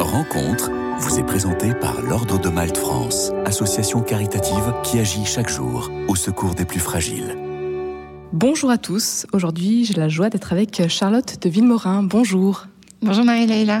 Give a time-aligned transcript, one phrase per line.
[0.00, 5.90] Rencontre vous est présentée par l'Ordre de Malte France, association caritative qui agit chaque jour
[6.08, 7.36] au secours des plus fragiles.
[8.32, 9.26] Bonjour à tous.
[9.34, 12.04] Aujourd'hui, j'ai la joie d'être avec Charlotte de Villemorin.
[12.04, 12.68] Bonjour.
[13.02, 13.80] Bonjour Marie-Leila.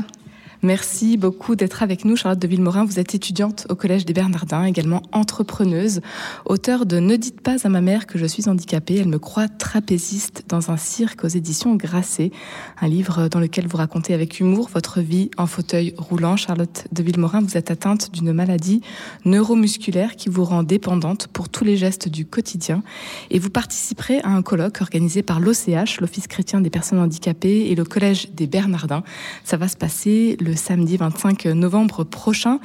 [0.66, 2.84] Merci beaucoup d'être avec nous, Charlotte de Villemorin.
[2.84, 6.00] Vous êtes étudiante au Collège des Bernardins, également entrepreneuse,
[6.44, 9.46] auteur de Ne dites pas à ma mère que je suis handicapée, elle me croit
[9.46, 12.32] trapéziste dans un cirque aux éditions Grasset,
[12.80, 16.36] un livre dans lequel vous racontez avec humour votre vie en fauteuil roulant.
[16.36, 18.80] Charlotte de Villemorin, vous êtes atteinte d'une maladie
[19.24, 22.82] neuromusculaire qui vous rend dépendante pour tous les gestes du quotidien
[23.30, 27.76] et vous participerez à un colloque organisé par l'OCH, l'Office chrétien des personnes handicapées et
[27.76, 29.04] le Collège des Bernardins.
[29.44, 32.58] Ça va se passer le samedi 25 novembre prochain.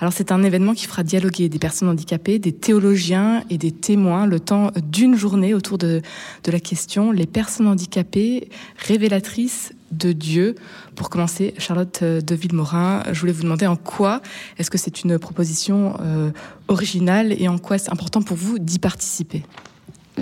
[0.00, 4.26] Alors c'est un événement qui fera dialoguer des personnes handicapées, des théologiens et des témoins
[4.26, 6.02] le temps d'une journée autour de,
[6.46, 10.54] la question les personnes handicapées révélatrices de Dieu.
[10.94, 14.20] Pour commencer, Charlotte de Villemorin, je voulais vous demander en quoi
[14.58, 16.30] est-ce que c'est une proposition euh,
[16.68, 19.42] originale et en quoi c'est important pour vous d'y participer?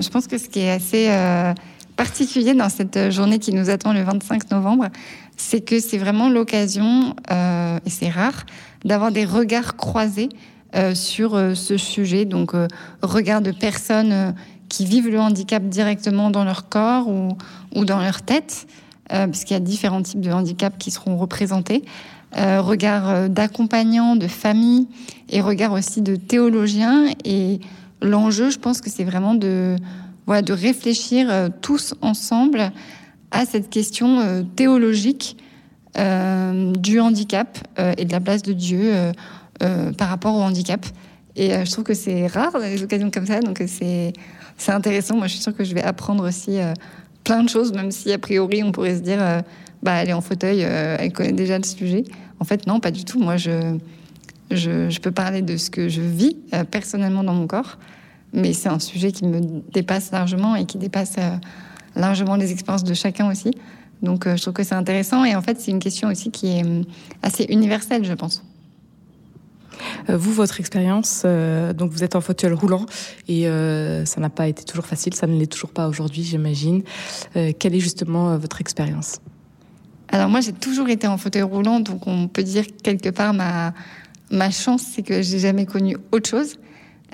[0.01, 1.55] Je pense que ce qui est assez euh,
[1.97, 4.89] particulier dans cette journée qui nous attend le 25 novembre,
[5.37, 8.47] c'est que c'est vraiment l'occasion, euh, et c'est rare,
[8.85, 10.29] d'avoir des regards croisés
[10.75, 12.25] euh, sur euh, ce sujet.
[12.25, 12.69] Donc, euh,
[13.03, 14.33] regard de personnes euh,
[14.69, 17.37] qui vivent le handicap directement dans leur corps ou,
[17.75, 18.67] ou dans leur tête,
[19.13, 21.85] euh, puisqu'il y a différents types de handicaps qui seront représentés.
[22.37, 24.89] Euh, regard euh, d'accompagnants, de familles,
[25.31, 27.07] et regard aussi de théologiens.
[27.25, 27.61] Et
[28.03, 29.77] l'enjeu, je pense que c'est vraiment de,
[30.27, 32.73] voilà, de réfléchir euh, tous ensemble
[33.31, 35.37] à cette question euh, théologique
[35.99, 37.59] euh, du handicap
[37.97, 38.93] et de la place de Dieu
[39.97, 40.85] par rapport au handicap.
[41.37, 44.13] Et je trouve que c'est rare des occasions comme ça, donc c'est
[44.69, 45.17] intéressant.
[45.17, 46.59] Moi, je suis sûre que je vais apprendre aussi
[47.25, 49.43] plein de choses, même si a priori on pourrait se dire,
[49.83, 52.05] bah elle est en fauteuil, elle connaît déjà le sujet.
[52.39, 53.19] En fait, non, pas du tout.
[53.19, 53.79] Moi, je
[54.51, 56.37] je, peux parler de ce que je vis
[56.71, 57.79] personnellement dans mon corps,
[58.37, 59.41] mais c'est un sujet qui me
[59.73, 61.37] dépasse largement et qui dépasse euh,
[61.97, 63.51] largement les expériences de chacun aussi.
[64.03, 65.25] Donc, euh, je trouve que c'est intéressant.
[65.25, 66.83] Et en fait, c'est une question aussi qui est euh,
[67.23, 68.45] assez universelle, je pense.
[70.09, 72.87] Vous, votre expérience, euh, donc vous êtes en fauteuil roulant
[73.29, 76.83] et euh, ça n'a pas été toujours facile, ça ne l'est toujours pas aujourd'hui, j'imagine.
[77.37, 79.21] Euh, quelle est justement votre expérience?
[80.09, 83.75] Alors moi, j'ai toujours été en fauteuil roulant, donc on peut dire quelque part ma,
[84.31, 86.57] ma chance, c'est que j'ai jamais connu autre chose.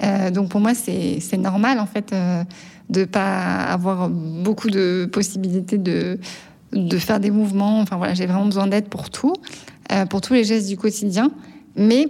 [0.03, 2.44] Euh, donc pour moi, c'est normal en fait euh,
[2.91, 6.19] de pas avoir beaucoup de possibilités de
[6.72, 7.80] de faire des mouvements.
[7.80, 9.34] Enfin voilà, j'ai vraiment besoin d'aide pour tout,
[9.92, 11.30] euh, pour tous les gestes du quotidien.
[11.76, 12.08] Mais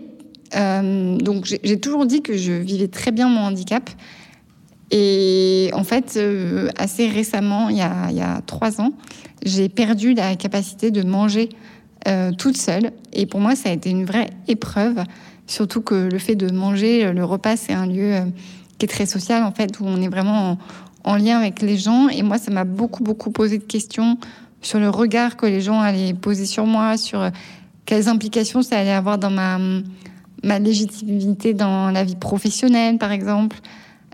[0.54, 3.90] euh, donc j'ai toujours dit que je vivais très bien mon handicap.
[4.92, 6.20] Et en fait,
[6.76, 8.92] assez récemment, il y, a, il y a trois ans,
[9.42, 11.48] j'ai perdu la capacité de manger
[12.36, 12.92] toute seule.
[13.14, 15.02] Et pour moi, ça a été une vraie épreuve.
[15.46, 18.24] Surtout que le fait de manger, euh, le repas, c'est un lieu euh,
[18.78, 20.58] qui est très social, en fait, où on est vraiment en,
[21.04, 22.08] en lien avec les gens.
[22.08, 24.18] Et moi, ça m'a beaucoup, beaucoup posé de questions
[24.60, 27.30] sur le regard que les gens allaient poser sur moi, sur euh,
[27.84, 29.58] quelles implications ça allait avoir dans ma,
[30.44, 33.58] ma légitimité dans la vie professionnelle, par exemple.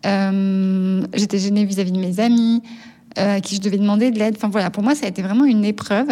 [0.04, 2.62] J'étais gênée vis-à-vis de mes amis,
[3.16, 4.36] à qui je devais demander de l'aide.
[4.36, 6.08] Enfin voilà, pour moi, ça a été vraiment une épreuve.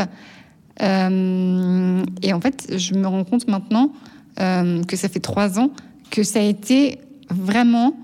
[0.80, 3.92] Et en fait, je me rends compte maintenant
[4.38, 5.70] euh, que ça fait trois ans
[6.10, 6.98] que ça a été
[7.30, 7.96] vraiment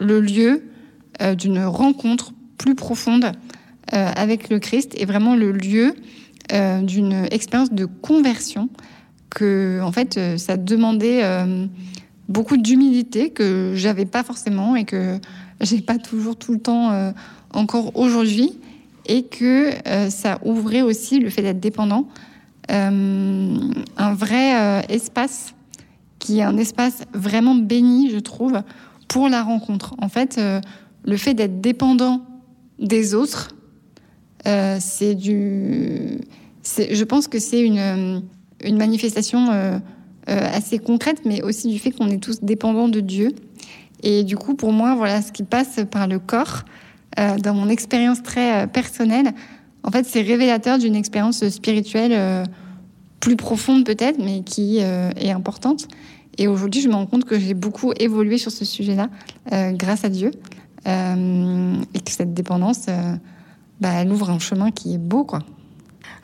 [0.00, 0.64] le lieu
[1.22, 3.26] euh, d'une rencontre plus profonde
[3.92, 5.94] euh, avec le Christ et vraiment le lieu
[6.48, 8.68] d'une expérience de conversion
[9.30, 11.24] que en fait ça demandait
[12.28, 15.18] beaucoup d'humilité que j'avais pas forcément et que
[15.60, 17.12] j'ai pas toujours tout le temps
[17.52, 18.60] encore aujourd'hui
[19.06, 19.72] et que
[20.08, 22.06] ça ouvrait aussi le fait d'être dépendant
[22.68, 25.55] un vrai espace
[26.26, 28.62] qui est un espace vraiment béni je trouve
[29.08, 30.60] pour la rencontre en fait euh,
[31.04, 32.22] le fait d'être dépendant
[32.78, 33.48] des autres
[34.46, 36.18] euh, c'est du
[36.64, 38.22] je pense que c'est une
[38.64, 39.78] une manifestation euh,
[40.28, 43.32] euh, assez concrète, mais aussi du fait qu'on est tous dépendants de Dieu.
[44.02, 46.64] Et du coup, pour moi, voilà, ce qui passe par le corps,
[47.18, 49.32] euh, dans mon expérience très euh, personnelle,
[49.82, 52.44] en fait, c'est révélateur d'une expérience spirituelle euh,
[53.20, 55.86] plus profonde peut-être, mais qui euh, est importante.
[56.38, 59.08] Et aujourd'hui, je me rends compte que j'ai beaucoup évolué sur ce sujet-là,
[59.52, 60.30] euh, grâce à Dieu,
[60.86, 63.14] euh, et que cette dépendance, euh,
[63.80, 65.40] bah, elle ouvre un chemin qui est beau, quoi.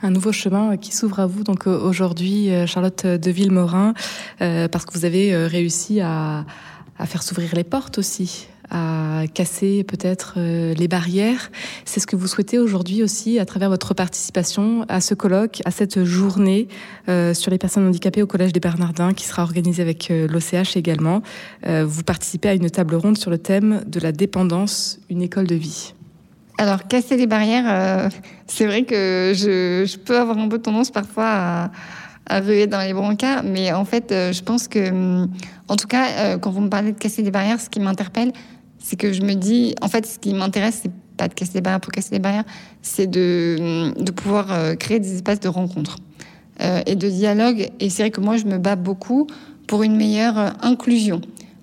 [0.03, 3.94] Un nouveau chemin qui s'ouvre à vous donc aujourd'hui, Charlotte de Villemorin,
[4.38, 6.44] parce que vous avez réussi à
[7.05, 11.51] faire s'ouvrir les portes aussi à casser peut-être les barrières.
[11.85, 15.71] C'est ce que vous souhaitez aujourd'hui aussi à travers votre participation à ce colloque, à
[15.71, 16.69] cette journée
[17.07, 21.23] sur les personnes handicapées au Collège des Bernardins qui sera organisée avec l'OCH également.
[21.67, 25.55] vous participez à une table ronde sur le thème de la dépendance, une école de
[25.55, 25.93] vie.
[26.59, 28.09] Alors, casser les barrières, euh,
[28.47, 31.71] c'est vrai que je, peux avoir un peu tendance parfois à,
[32.27, 35.29] à ruer dans les brancards, mais en fait, euh, je pense que, hum,
[35.69, 38.33] en tout cas, euh, quand vous me parlez de casser les barrières, ce qui m'interpelle,
[38.82, 41.61] c'est que je me dis, en fait, ce qui m'intéresse, c'est pas de casser les
[41.61, 42.44] barrières pour casser les barrières,
[42.82, 45.96] c'est de, de pouvoir créer des espaces de rencontre
[46.87, 47.70] et de dialogue.
[47.81, 49.26] Et c'est vrai que moi, je me bats beaucoup
[49.67, 51.20] pour une meilleure inclusion.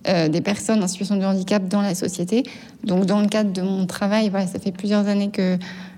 [0.07, 2.43] Euh, des personnes en situation de handicap dans la société.
[2.85, 5.57] Donc, dans le cadre de mon travail, ça fait plusieurs années que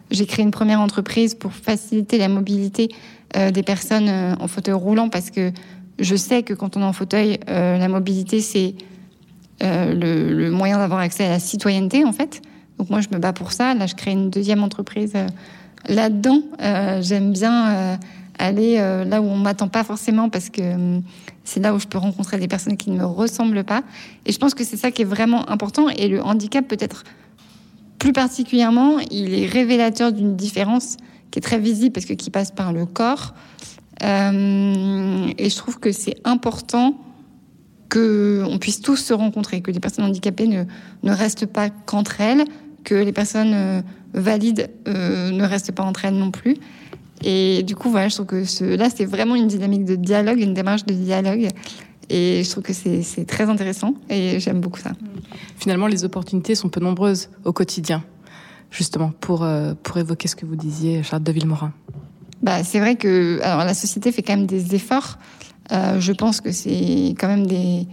[0.09, 2.89] j'ai créé une première entreprise pour faciliter la mobilité
[3.38, 5.51] euh, des personnes euh, en fauteuil roulant parce que
[6.00, 8.74] je sais que quand on est en fauteuil, la mobilité, c'est
[9.62, 12.42] le, le, moyen d'avoir accès à la citoyenneté, en fait.
[12.78, 13.74] Donc, moi, je me bats pour ça.
[13.74, 15.13] Là, je crée une deuxième entreprise
[15.88, 16.42] là-dedans.
[17.02, 17.98] J'aime bien
[18.42, 20.62] aller euh, là où on m'attend pas forcément parce que
[21.44, 23.84] c'est là où je peux rencontrer des personnes qui ne me ressemblent pas.
[24.25, 25.90] Et je pense que c'est ça qui est vraiment important.
[25.90, 27.04] Et le handicap peut-être
[28.00, 30.98] plus particulièrement, il est révélateur d'une différence
[31.30, 33.34] qui est très visible parce que qui passe par le corps.
[34.04, 36.96] Euh, et je trouve que c'est important
[37.91, 40.63] qu'on puisse tous se rencontrer, que les personnes handicapées ne,
[41.03, 42.45] ne restent pas qu'entre elles,
[42.83, 43.81] que les personnes euh,
[44.13, 46.57] valides ne restent pas entre elles non plus.
[47.23, 50.39] Et du coup, voilà, je trouve que ce, là, c'est vraiment une dynamique de dialogue,
[50.39, 51.49] une démarche de dialogue.
[52.09, 54.91] Et je trouve que c'est très intéressant et j'aime beaucoup ça.
[55.57, 58.03] Finalement, les opportunités sont peu nombreuses au quotidien,
[58.69, 61.71] justement, pour, euh, pour évoquer ce que vous disiez, Charles de Villemorin.
[62.41, 65.19] Bah, c'est vrai que alors, la société fait quand même des efforts.
[65.72, 67.88] Euh, je pense que c'est quand même des,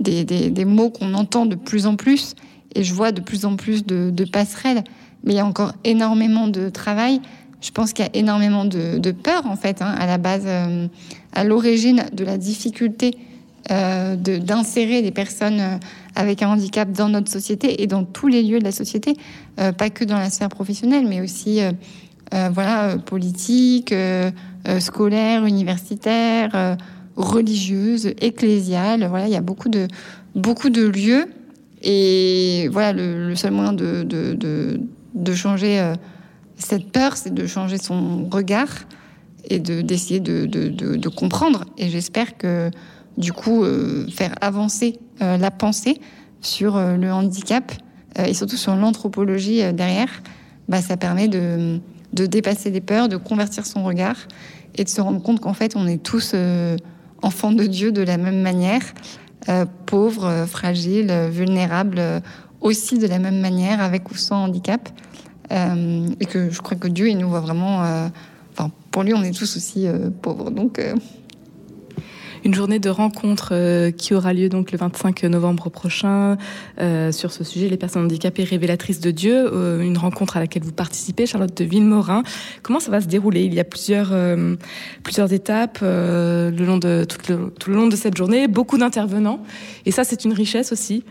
[0.00, 2.34] des, des, mots qu'on entend de plus en plus
[2.74, 4.82] et je vois de plus en plus de, de passerelles.
[5.24, 7.20] Mais il y a encore énormément de travail
[7.62, 10.88] je pense qu'il y a énormément de, peur, en fait, hein, à la base, euh,
[11.32, 13.12] à l'origine de la difficulté
[13.70, 15.76] euh, d'insérer des personnes euh,
[16.16, 19.14] avec un handicap dans notre société et dans tous les lieux de la société,
[19.56, 21.60] pas que dans la sphère professionnelle, mais aussi
[22.30, 23.94] voilà, politique,
[24.78, 26.76] scolaire, universitaire,
[27.16, 29.06] religieuse, ecclésiale.
[29.08, 29.88] Voilà, il y a beaucoup de,
[30.34, 31.26] beaucoup de lieux.
[31.82, 34.80] Et voilà, le, seul moyen de, de,
[35.14, 35.94] de changer
[36.62, 38.68] cette peur, c'est de changer son regard
[39.48, 41.64] et d'essayer de, de, comprendre.
[41.76, 42.70] Et j'espère que,
[43.18, 46.00] du coup, euh, faire avancer euh, la pensée
[46.40, 47.72] sur euh, le handicap
[48.18, 50.22] et surtout sur l'anthropologie derrière,
[50.68, 51.80] bah, ça permet de,
[52.12, 54.16] dépasser les peurs, de convertir son regard
[54.74, 56.34] et de se rendre compte qu'en fait, on est tous
[57.22, 58.82] enfants de Dieu de la même manière,
[59.86, 62.22] pauvres, fragiles, vulnérables,
[62.60, 64.88] aussi de la même manière, avec ou sans handicap.
[65.52, 67.84] Euh, et que je crois que Dieu, il nous voit vraiment.
[67.84, 68.08] Euh,
[68.52, 70.50] enfin, pour lui, on est tous aussi euh, pauvres.
[70.50, 70.80] Donc
[72.44, 76.36] une journée de rencontre qui aura lieu donc le 25 novembre prochain
[76.78, 81.26] sur ce sujet, les personnes handicapées révélatrices de Dieu, une rencontre à laquelle vous participez,
[81.26, 82.22] Charlotte de Villemorin.
[82.62, 83.44] Comment ça va se dérouler?
[83.44, 84.12] Il y a plusieurs
[85.02, 89.42] plusieurs étapes le tout le, long de cette journée, beaucoup d'intervenants,
[89.86, 91.04] et ça c'est une richesse aussi.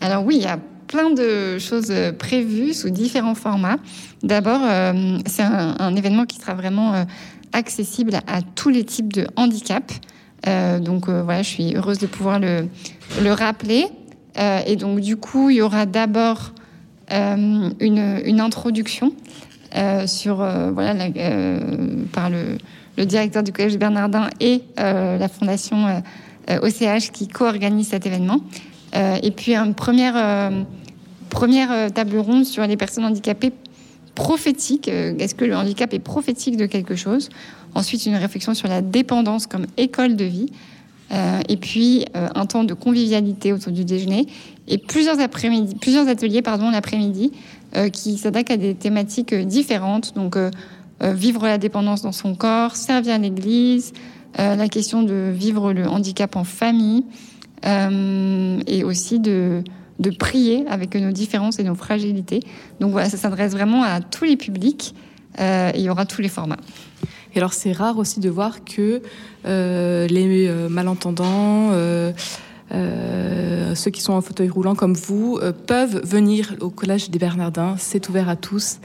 [0.00, 0.58] Alors oui, il y a
[0.90, 3.78] plein de choses prévues sous différents formats.
[4.22, 7.04] D'abord, euh, c'est un, événement qui sera vraiment euh,
[7.52, 9.90] accessible à, tous les types de handicap.
[10.46, 12.68] Euh, donc voilà, je suis heureuse de pouvoir le,
[13.22, 13.86] le rappeler.
[14.66, 16.52] et donc du coup, il y aura d'abord
[17.10, 17.74] une,
[18.24, 19.12] une, introduction
[20.06, 20.94] sur voilà
[22.12, 22.56] par le,
[22.96, 26.02] le, directeur du collège Bernardin et la fondation
[26.48, 28.40] OCH qui co-organise cet événement.
[28.94, 30.16] et puis une première
[31.30, 33.52] Première euh, table ronde sur les personnes handicapées
[34.30, 34.86] prophétiques.
[34.86, 37.30] Euh, est-ce que le handicap est prophétique de quelque chose
[37.74, 40.52] Ensuite, une réflexion sur la dépendance comme école de vie.
[41.10, 44.28] Euh, et puis un temps de convivialité autour du déjeuner
[44.68, 47.32] et plusieurs après-midi, plusieurs ateliers l'après-midi
[47.92, 50.14] qui s'attaquent à des thématiques différentes.
[50.14, 50.36] Donc
[51.02, 53.92] vivre la dépendance dans son corps, servir l'Église,
[54.38, 57.02] la question de vivre le handicap en famille
[57.64, 59.64] et aussi de
[60.00, 62.40] de prier avec nos différences et nos fragilités.
[62.80, 64.94] Donc voilà, ça s'adresse vraiment à tous les publics
[65.38, 66.58] euh, et il y aura tous les formats.
[67.34, 69.02] Et alors c'est rare aussi de voir que
[69.46, 71.70] euh, les euh, malentendants,
[73.74, 77.76] ceux qui sont en fauteuil roulant comme vous, peuvent venir au Collège des Bernardins.
[77.78, 78.78] C'est ouvert à tous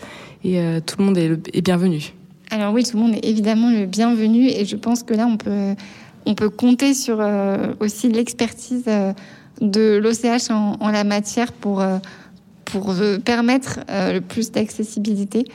[0.43, 2.13] et tout le monde est, est, bienvenu.
[2.51, 5.37] Alors oui, tout le monde est évidemment le bienvenu et je pense que là on
[5.37, 5.75] peut,
[6.27, 7.19] on peut compter sur
[7.79, 8.85] aussi l'expertise
[9.61, 11.83] de l'OCH en, la matière pour,
[12.65, 12.93] pour
[13.23, 15.45] permettre le plus d'accessibilité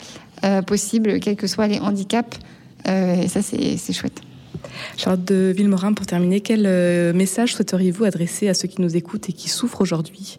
[0.66, 2.38] possible, quels que soient les handicaps.
[2.86, 4.20] et ça, c'est chouette.
[4.96, 6.62] Charlotte de Villemorin, pour terminer, quel
[7.14, 10.38] message souhaiteriez-vous adresser à ceux qui nous écoutent et qui souffrent aujourd'hui?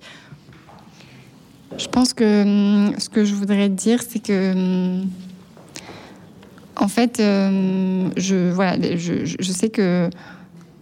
[1.77, 5.09] Je pense que hum, ce que je voudrais dire, c'est que hum,
[6.75, 10.09] en fait, euh, je, voilà, je, je, sais que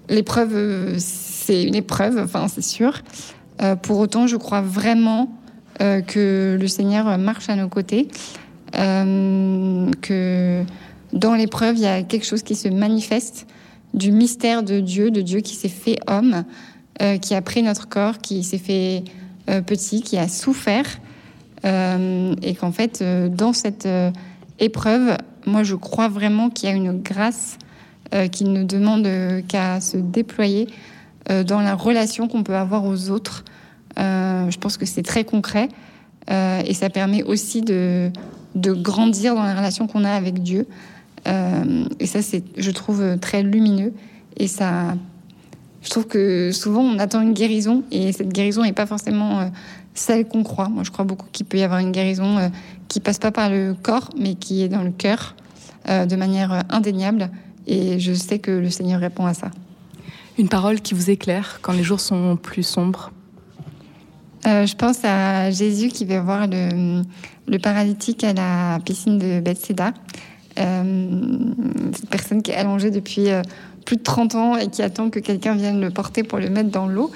[0.09, 3.01] l'épreuve, c'est une épreuve, enfin, c'est sûr.
[3.61, 5.29] Euh, pour autant, je crois vraiment
[5.81, 8.07] euh, que le Seigneur marche à nos côtés,
[8.73, 10.63] que
[11.11, 13.47] dans l'épreuve, il y a quelque chose qui se manifeste
[13.95, 16.43] du mystère de Dieu, de Dieu qui s'est fait homme,
[17.21, 19.05] qui a pris notre corps, qui s'est fait
[19.65, 20.85] petit, qui a souffert,
[21.63, 23.87] et qu'en fait, dans cette
[24.59, 27.68] épreuve, moi, je crois vraiment qu'il y a une grâce euh,
[28.31, 29.07] qui ne demande
[29.47, 30.67] qu'à se déployer
[31.29, 33.45] euh, dans la relation qu'on peut avoir aux autres.
[33.99, 35.69] Euh, je pense que c'est très concret
[36.63, 38.11] et ça permet aussi de,
[38.53, 40.67] de grandir dans la relation qu'on a avec Dieu.
[41.25, 43.93] et ça, c'est, je trouve, très lumineux.
[44.37, 44.95] Et ça,
[45.81, 49.49] je trouve que souvent on attend une guérison et cette guérison n'est pas forcément
[49.95, 50.69] celle qu'on croit.
[50.69, 52.51] Moi, je crois beaucoup qu'il peut y avoir une guérison
[52.89, 55.35] qui passe pas par le corps, mais qui est dans le cœur
[55.89, 57.31] euh, de manière indéniable.
[57.69, 59.51] Et je sais que le Seigneur répond à ça.
[60.39, 63.11] Une parole qui vous éclaire quand les jours sont plus sombres
[64.47, 69.93] euh, Je pense à Jésus qui va voir le, paralytique à la piscine de Bethsaida.
[70.59, 71.17] Euh,
[71.93, 73.27] cette personne qui est allongée depuis
[73.85, 76.71] plus de 30 ans et qui attend que quelqu'un vienne le porter pour le mettre
[76.71, 77.11] dans l'eau.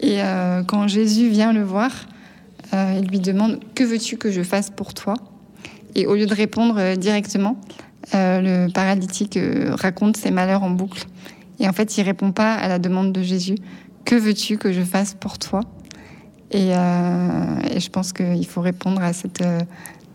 [0.00, 0.20] Et
[0.68, 1.90] quand Jésus vient le voir,
[2.72, 5.14] il lui demande Que veux-tu que je fasse pour toi?
[5.96, 7.60] Et au lieu de répondre directement,
[8.14, 11.04] euh, le paralytique euh, raconte ses malheurs en boucle.
[11.58, 13.56] Et en fait, il répond pas à la demande de Jésus.
[14.04, 15.60] Que veux-tu que je fasse pour toi?
[16.50, 19.44] Et, euh, et, je pense qu'il faut répondre à cette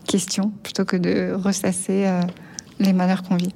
[0.08, 2.06] question plutôt que de ressasser
[2.80, 3.54] les malheurs qu'on vit.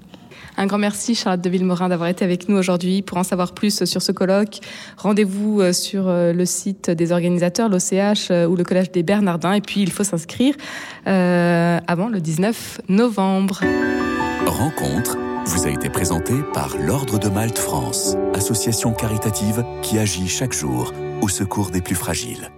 [0.57, 3.03] Un grand merci Charlotte de Villemorin d'avoir été avec nous aujourd'hui.
[3.03, 4.61] Pour en savoir plus sur ce colloque,
[4.97, 9.55] rendez-vous sur le site des organisateurs, l'OCH ou le Collège des Bernardins.
[9.55, 10.55] Et puis il faut s'inscrire
[11.05, 13.61] avant le 19 novembre.
[14.49, 20.53] Rencontre vous a été présentée par l'Ordre de Malte France, association caritative qui agit chaque
[20.53, 22.51] jour au secours des plus fragiles.